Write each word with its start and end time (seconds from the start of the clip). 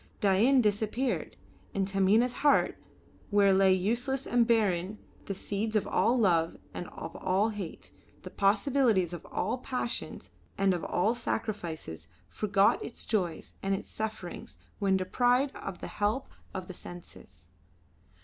Dain 0.19 0.61
disappeared, 0.61 1.35
and 1.75 1.87
Taminah's 1.87 2.33
heart, 2.41 2.75
where 3.29 3.53
lay 3.53 3.71
useless 3.71 4.25
and 4.25 4.47
barren 4.47 4.97
the 5.25 5.35
seeds 5.35 5.75
of 5.75 5.85
all 5.87 6.17
love 6.17 6.57
and 6.73 6.87
of 6.87 7.15
all 7.17 7.49
hate, 7.49 7.91
the 8.23 8.31
possibilities 8.31 9.13
of 9.13 9.23
all 9.27 9.59
passions 9.59 10.31
and 10.57 10.73
of 10.73 10.83
all 10.83 11.13
sacrifices, 11.13 12.07
forgot 12.27 12.83
its 12.83 13.03
joys 13.05 13.57
and 13.61 13.75
its 13.75 13.91
sufferings 13.91 14.57
when 14.79 14.97
deprived 14.97 15.55
of 15.55 15.81
the 15.81 15.87
help 15.87 16.29
of 16.51 16.67
the 16.67 16.73
senses. 16.73 17.49